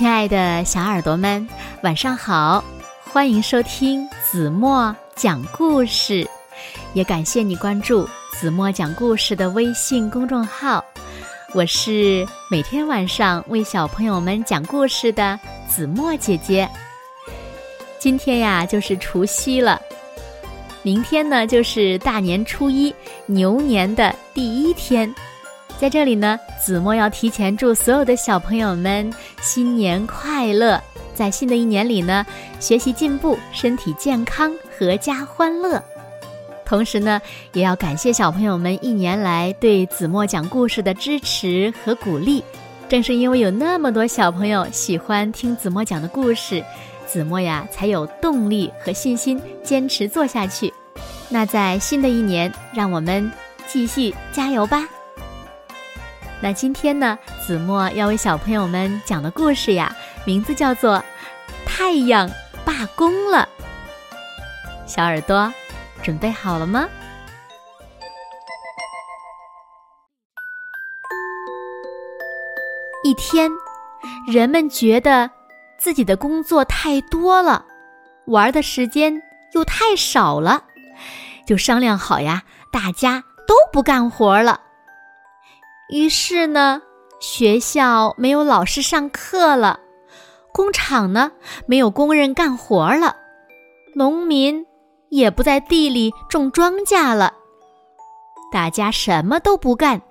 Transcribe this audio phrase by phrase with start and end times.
[0.00, 1.46] 亲爱的小耳朵们，
[1.82, 2.64] 晚上好！
[3.04, 6.26] 欢迎收听子墨讲故事，
[6.94, 10.82] 也感谢你关注子墨讲故事的微信公众号。
[11.52, 15.38] 我是每天晚上为小朋友们讲故事的
[15.68, 16.66] 子墨姐姐。
[17.98, 19.78] 今天呀，就是除夕了，
[20.80, 22.94] 明天呢就是大年初一，
[23.26, 25.14] 牛年的第一天。
[25.80, 29.10] 在这里呢，子墨要提前祝所有的小朋友们
[29.40, 30.78] 新年快乐，
[31.14, 32.26] 在新的一年里呢，
[32.60, 35.82] 学习进步，身体健康，阖家欢乐。
[36.66, 37.18] 同时呢，
[37.54, 42.44] 也要感谢小朋友们一年来对子墨讲故事的支持和鼓励。
[42.86, 46.62] 正是因为有那么多小朋友喜欢听子墨讲的故事，
[47.06, 50.70] 子墨呀才有动力和信心坚持做下去。
[51.30, 53.32] 那在新的一年，让我们
[53.66, 54.86] 继续加油吧！
[56.42, 60.96] 那今天呢，子墨要为小朋友们讲的故事呀，名字叫做
[61.66, 62.30] 《太阳
[62.64, 63.46] 罢工了》。
[64.86, 65.52] 小耳朵，
[66.02, 66.88] 准备好了吗？
[73.04, 73.50] 一天，
[74.26, 75.30] 人们觉得
[75.78, 77.66] 自己的工作太多了，
[78.24, 80.64] 玩的时间又太少了，
[81.46, 84.60] 就商量好呀，大家都不干活了。
[85.90, 86.82] 于是呢，
[87.20, 89.80] 学校没有老师上课了，
[90.52, 91.32] 工厂呢
[91.66, 93.16] 没有工人干活了，
[93.94, 94.66] 农民
[95.08, 97.34] 也不在地里种庄稼了，
[98.52, 100.02] 大家什么都不干，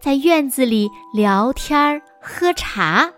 [0.00, 3.12] 在院子里聊天喝茶。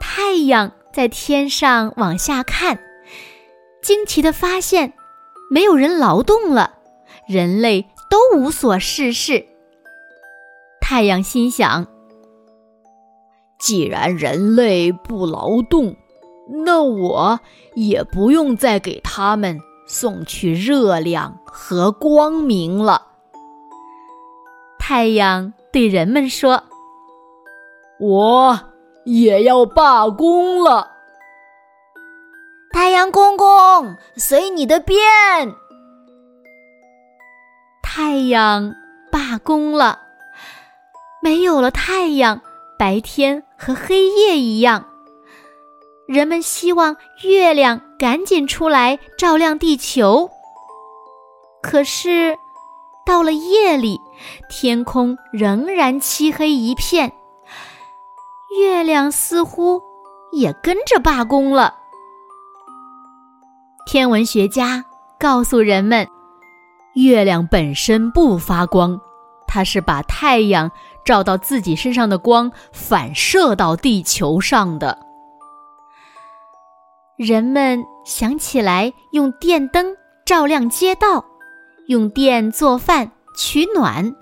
[0.00, 2.78] 太阳在天上往下看，
[3.82, 4.94] 惊奇的发现，
[5.50, 6.78] 没有人劳动了，
[7.26, 9.47] 人类都无所事事。
[10.90, 11.86] 太阳心想
[13.60, 15.96] ：“既然人类不劳动，
[16.64, 17.40] 那我
[17.74, 23.08] 也不用再给他们送去热量和光明了。”
[24.80, 26.64] 太阳对人们说
[28.00, 28.58] ：“我
[29.04, 30.92] 也要罢工了。”
[32.72, 34.96] 太阳公公，随你的便。
[37.82, 38.74] 太阳
[39.12, 40.07] 罢工了。
[41.22, 42.40] 没有了太阳，
[42.78, 44.86] 白天和黑夜一样。
[46.06, 50.30] 人们希望月亮赶紧出来照亮地球。
[51.60, 52.38] 可是，
[53.04, 54.00] 到了夜里，
[54.48, 57.12] 天空仍然漆黑一片，
[58.58, 59.82] 月亮似乎
[60.32, 61.74] 也跟着罢工了。
[63.84, 64.84] 天文学家
[65.18, 66.08] 告诉人们，
[66.94, 68.98] 月亮本身不发光，
[69.46, 70.70] 它是把太阳。
[71.08, 74.98] 照到自己身上的光反射到地球上的，
[77.16, 81.24] 人们想起来用电灯照亮街道，
[81.86, 84.14] 用电做饭取暖，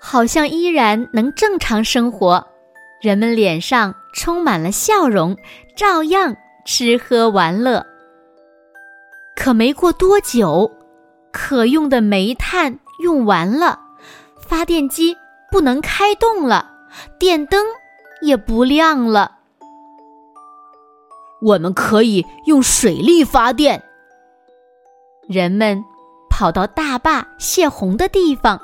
[0.00, 2.46] 好像依然能正常生活。
[3.02, 5.36] 人们脸上充满了笑容，
[5.76, 7.84] 照样吃喝玩乐。
[9.34, 10.70] 可没过多久，
[11.32, 13.80] 可用的煤炭用完了，
[14.38, 15.16] 发电机。
[15.56, 16.70] 不能开动了，
[17.18, 17.64] 电灯
[18.20, 19.38] 也不亮了。
[21.40, 23.82] 我们可以用水力发电。
[25.26, 25.82] 人们
[26.28, 28.60] 跑到大坝泄洪的地方，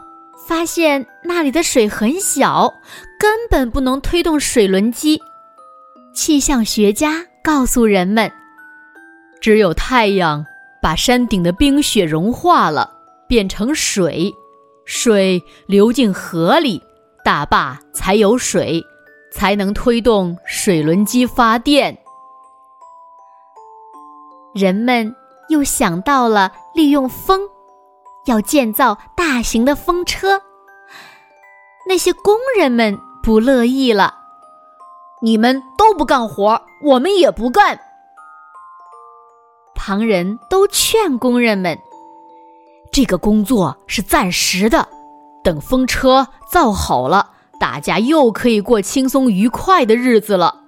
[0.47, 2.71] 发现那里的水很小，
[3.19, 5.19] 根本不能推动水轮机。
[6.15, 8.31] 气象学家告诉人们，
[9.41, 10.45] 只有太阳
[10.83, 14.31] 把山顶的冰雪融化了，变成水。
[14.85, 16.83] 水流进河里，
[17.25, 18.83] 大坝才有水，
[19.33, 21.99] 才能推动水轮机发电。
[24.55, 25.15] 人们
[25.49, 27.49] 又想到了利用风，
[28.27, 30.43] 要建造大型的风车。
[31.89, 34.15] 那些工人们不乐意了
[35.23, 37.81] ：“你们都不干活，我们也不干。”
[39.75, 41.79] 旁人都劝工人们。
[42.93, 44.87] 这个工作是暂时的，
[45.43, 50.61] 等风车造好了，大家又可以过轻松愉快的日子了。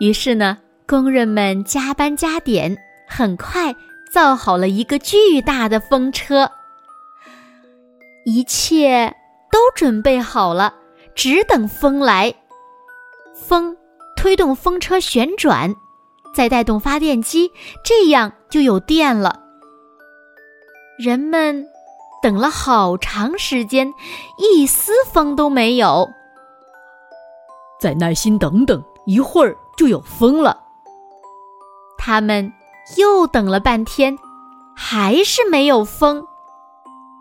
[0.00, 2.76] 于是呢，工人们加班加点，
[3.08, 3.74] 很快
[4.12, 6.52] 造好了一个巨大的风车。
[8.26, 9.16] 一切
[9.50, 10.74] 都准备好了，
[11.14, 12.34] 只等风来。
[13.34, 13.74] 风
[14.14, 15.74] 推动风车旋转，
[16.34, 17.50] 再带动发电机，
[17.82, 19.47] 这样就有电了。
[20.98, 21.64] 人们
[22.20, 23.94] 等了好长时间，
[24.36, 26.08] 一丝风都没有。
[27.80, 30.60] 再耐心等等，一会儿就有风了。
[31.96, 32.52] 他们
[32.96, 34.18] 又等了半天，
[34.74, 36.26] 还是没有风，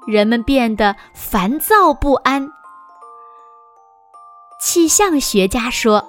[0.07, 2.49] 人们变得烦躁不安。
[4.59, 6.03] 气象学家说：“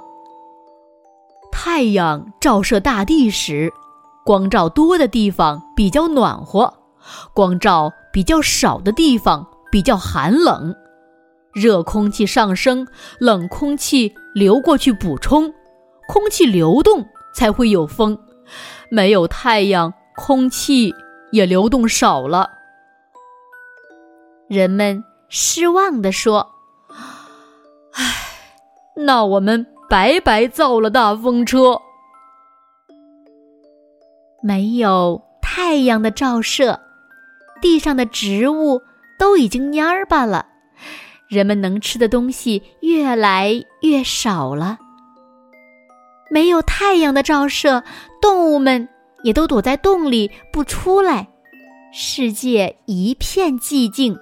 [1.52, 3.70] 太阳照射大地时，
[4.24, 6.77] 光照多的地方比较暖和，
[7.34, 10.74] 光照比较少的地方比较寒冷。
[11.52, 12.86] 热空气上升，
[13.18, 15.52] 冷空气流过去补充，
[16.08, 18.18] 空气流动才会有风。
[18.90, 20.94] 没有太阳，空气
[21.32, 22.50] 也流动少了。”
[24.48, 26.50] 人们失望地说
[27.92, 28.04] ：“唉。”
[29.00, 31.80] 那我们白白造了大风车。
[34.42, 36.80] 没有太阳的照射，
[37.60, 38.82] 地上的植物
[39.18, 40.46] 都已经蔫儿巴了，
[41.28, 44.78] 人们能吃的东西越来越少了。
[46.30, 47.82] 没有太阳的照射，
[48.20, 48.88] 动物们
[49.22, 51.28] 也都躲在洞里不出来，
[51.92, 54.16] 世界一片寂静，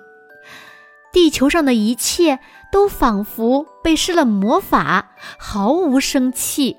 [1.13, 2.39] 地球上的一切。
[2.73, 6.77] 都仿佛被施了魔法，毫无生气。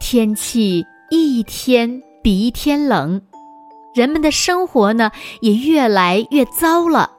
[0.00, 3.22] 天气一天比一天冷，
[3.98, 5.10] 人们的生活呢
[5.40, 7.10] 也越来越糟了。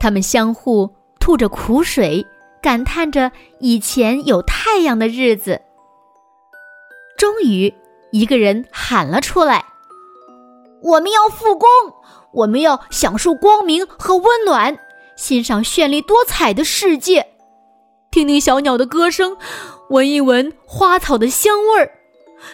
[0.00, 2.26] 他们相互吐着苦水，
[2.60, 3.30] 感叹着
[3.60, 5.60] 以前有太阳的日子。
[7.16, 7.72] 终于，
[8.10, 9.64] 一个人喊了出来
[10.82, 11.68] ：“我们要复工，
[12.32, 14.76] 我们要享受光明和温暖。”
[15.16, 17.28] 欣赏绚丽多彩的世界，
[18.10, 19.36] 听听小鸟的歌声，
[19.90, 21.92] 闻一闻花草的香味儿。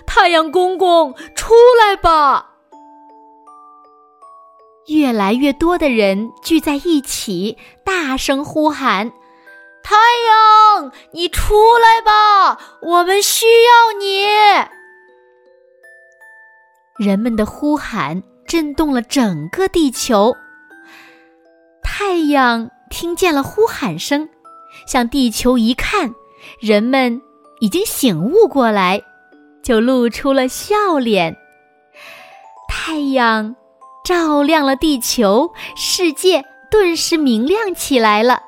[0.06, 2.49] 太阳公公，出来吧！
[4.90, 9.12] 越来越多的人聚在一起，大声呼喊
[9.84, 9.94] ：“太
[10.26, 12.58] 阳，你出来吧！
[12.82, 14.26] 我们需要你！”
[16.98, 20.34] 人们的呼喊震动了整个地球。
[21.82, 24.28] 太阳听见了呼喊声，
[24.88, 26.12] 向地球一看，
[26.60, 27.22] 人们
[27.60, 29.00] 已经醒悟过来，
[29.62, 31.36] 就露出了笑脸。
[32.68, 33.54] 太阳
[34.10, 38.42] 照亮了地球，世界顿时明亮起来了。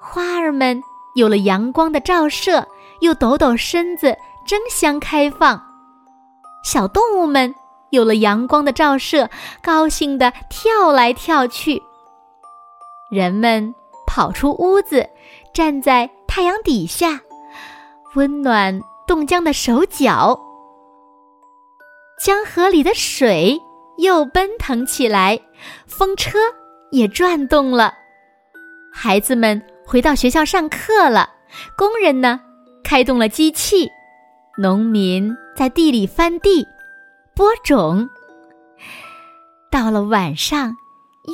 [0.00, 0.82] 花儿们
[1.14, 2.66] 有了阳光的照射，
[2.98, 5.56] 又抖抖身子争相开放；
[6.64, 7.54] 小动物们
[7.90, 9.30] 有了阳光的照射，
[9.62, 11.80] 高兴地跳来跳去。
[13.12, 13.72] 人们
[14.08, 15.08] 跑出屋子，
[15.52, 17.20] 站在太阳底下，
[18.16, 20.36] 温暖冻僵的手脚。
[22.20, 23.62] 江河里的水
[23.98, 25.38] 又奔腾起来，
[25.86, 26.38] 风车
[26.90, 27.92] 也转动了。
[28.92, 31.28] 孩子们回到学校上课了，
[31.76, 32.40] 工人呢
[32.82, 33.88] 开动了机器，
[34.58, 36.66] 农民在地里翻地、
[37.34, 38.08] 播种。
[39.70, 40.74] 到了晚上，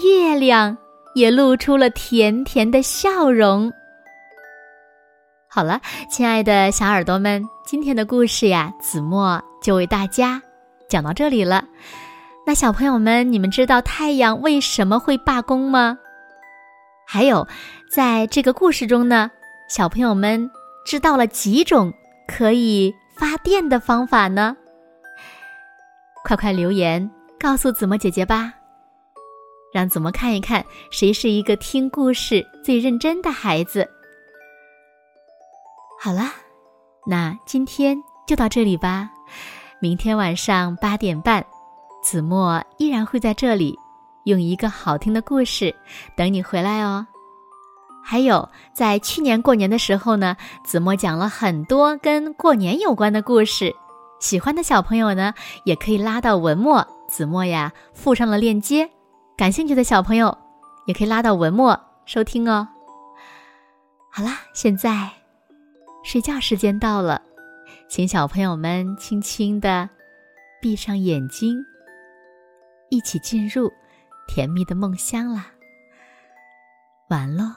[0.03, 0.77] 月亮。
[1.13, 3.73] 也露出了甜甜的笑容。
[5.49, 10.41] 好了，亲爱的小耳朵们，今天的故事呀，子墨就为大家
[10.89, 11.65] 讲到这里了。
[12.51, 15.97] 那小朋友们，你们知道太阳为什么会罢工吗？
[17.07, 17.47] 还有，
[17.89, 19.31] 在这个故事中呢，
[19.69, 20.51] 小朋友们
[20.85, 21.95] 知道了几种
[22.27, 24.57] 可以发电的方法呢？
[26.25, 27.09] 快快留言
[27.39, 28.53] 告诉子墨姐姐吧。
[29.73, 33.89] 让子墨看一看，谁是一个听故事最认真的孩子。
[36.01, 36.33] 好啦，
[37.07, 37.97] 那今天
[38.27, 39.09] 就到这里吧。
[39.79, 41.47] 明天晚上八点半，
[42.11, 43.79] 子墨依然会在这里，
[44.25, 45.73] 用一个好听的故事
[46.17, 47.07] 等你回来哦。
[48.03, 53.73] 还有，在去年过年的时候呢，子墨讲了很多跟过年有关的故事，
[54.19, 58.91] 喜欢的小朋友呢，也可以拉到文末，子墨呀附上了链接。
[59.37, 60.37] 感兴趣的小朋友，
[60.87, 62.67] 也可以拉到文末收听哦。
[64.11, 65.09] 好啦，现在
[66.03, 67.23] 睡觉时间到了，
[67.89, 69.89] 请小朋友们轻轻的
[70.61, 71.65] 闭上眼睛，
[72.91, 73.73] 一起进入
[74.29, 75.53] 甜蜜的梦乡啦。
[77.09, 77.55] 完喽。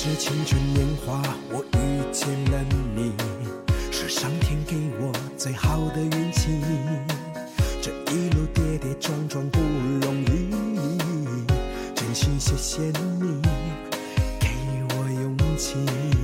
[0.00, 2.62] 这青春年华，我遇见了
[2.94, 3.12] 你，
[3.90, 6.60] 是上天给我最好的运气。
[9.00, 10.50] 这一路跌跌撞撞不容易，
[11.94, 13.40] 真心谢谢你
[14.40, 14.48] 给
[14.90, 16.17] 我勇气。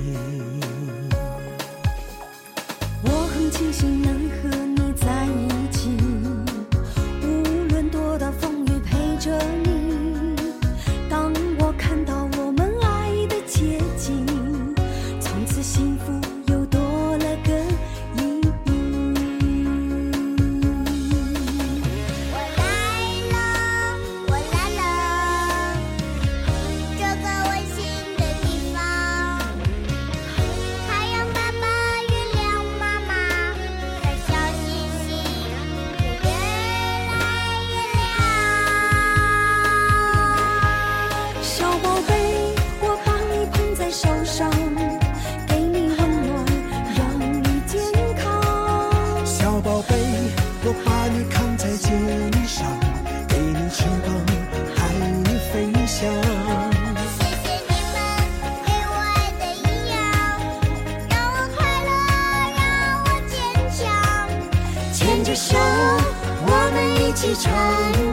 [67.25, 67.51] 起成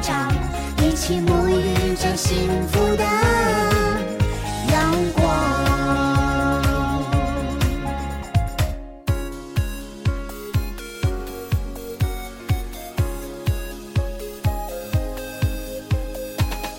[0.01, 0.33] 长，
[0.79, 3.05] 一起沐浴着幸福的
[4.71, 5.23] 阳光。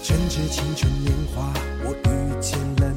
[0.02, 1.54] 趁着青春年华，
[1.86, 2.93] 我遇见了。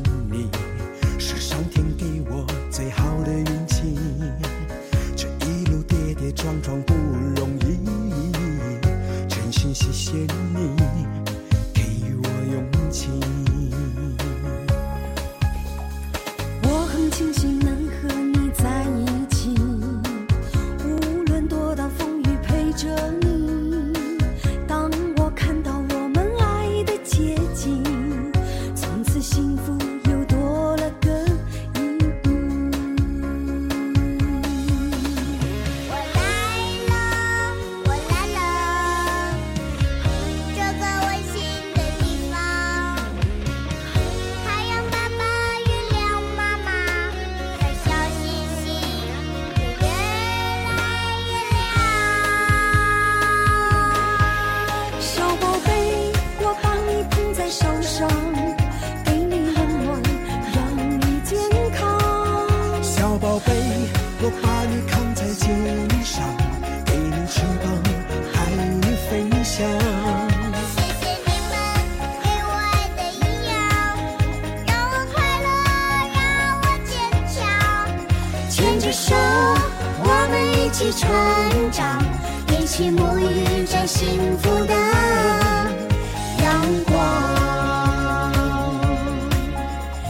[80.76, 81.08] 一起成
[81.72, 82.04] 长
[82.48, 84.74] 一起沐浴着幸福的
[86.42, 86.94] 阳光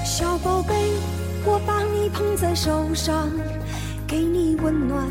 [0.05, 0.75] 小宝贝
[1.45, 3.31] 我把你捧在手上
[4.09, 5.07] 给你温暖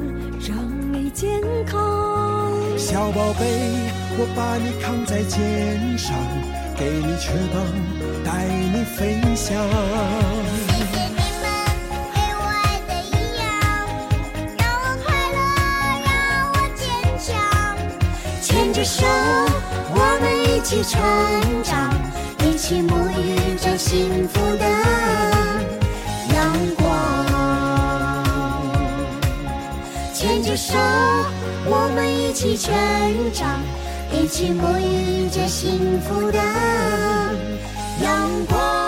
[0.45, 0.57] 让
[0.91, 2.51] 你健康。
[2.77, 3.45] 小宝贝
[4.17, 6.13] 我把你扛在肩上
[6.77, 7.63] 给你翅膀
[8.25, 10.75] 带你飞翔。
[18.75, 21.01] 着手我们一起成
[21.63, 21.94] 长
[22.44, 24.65] 一起沐浴着幸福的
[26.34, 26.86] 阳光
[30.13, 30.77] 牵着手
[31.65, 32.75] 我们一起成
[33.32, 33.62] 长
[34.12, 36.38] 一起沐浴着幸福的
[38.03, 38.85] 阳光。